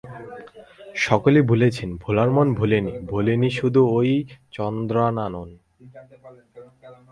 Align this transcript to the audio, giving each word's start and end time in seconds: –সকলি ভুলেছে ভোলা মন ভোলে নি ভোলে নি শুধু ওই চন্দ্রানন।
–সকলি 1.05 1.39
ভুলেছে 1.49 1.83
ভোলা 2.03 2.23
মন 2.35 2.47
ভোলে 2.53 2.79
নি 2.85 2.93
ভোলে 3.11 3.33
নি 3.41 3.49
শুধু 3.59 3.81
ওই 3.97 4.11
চন্দ্রানন। 4.51 5.49